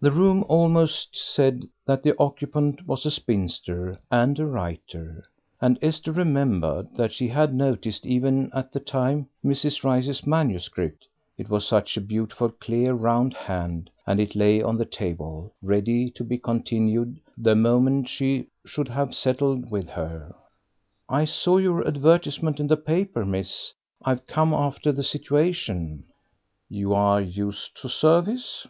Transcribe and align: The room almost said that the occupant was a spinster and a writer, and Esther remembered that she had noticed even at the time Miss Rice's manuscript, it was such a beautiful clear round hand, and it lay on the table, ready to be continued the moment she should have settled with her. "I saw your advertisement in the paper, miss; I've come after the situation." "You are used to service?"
The 0.00 0.12
room 0.12 0.44
almost 0.48 1.16
said 1.16 1.64
that 1.84 2.04
the 2.04 2.14
occupant 2.16 2.86
was 2.86 3.04
a 3.04 3.10
spinster 3.10 3.98
and 4.08 4.38
a 4.38 4.46
writer, 4.46 5.24
and 5.60 5.80
Esther 5.82 6.12
remembered 6.12 6.94
that 6.94 7.12
she 7.12 7.26
had 7.26 7.52
noticed 7.52 8.06
even 8.06 8.52
at 8.54 8.70
the 8.70 8.78
time 8.78 9.26
Miss 9.42 9.82
Rice's 9.82 10.24
manuscript, 10.24 11.08
it 11.36 11.50
was 11.50 11.66
such 11.66 11.96
a 11.96 12.00
beautiful 12.00 12.50
clear 12.50 12.94
round 12.94 13.34
hand, 13.34 13.90
and 14.06 14.20
it 14.20 14.36
lay 14.36 14.62
on 14.62 14.76
the 14.76 14.84
table, 14.84 15.52
ready 15.60 16.08
to 16.10 16.22
be 16.22 16.38
continued 16.38 17.18
the 17.36 17.56
moment 17.56 18.08
she 18.08 18.46
should 18.64 18.86
have 18.86 19.12
settled 19.12 19.72
with 19.72 19.88
her. 19.88 20.36
"I 21.08 21.24
saw 21.24 21.56
your 21.56 21.84
advertisement 21.84 22.60
in 22.60 22.68
the 22.68 22.76
paper, 22.76 23.24
miss; 23.24 23.74
I've 24.04 24.24
come 24.28 24.54
after 24.54 24.92
the 24.92 25.02
situation." 25.02 26.04
"You 26.68 26.94
are 26.94 27.20
used 27.20 27.76
to 27.82 27.88
service?" 27.88 28.64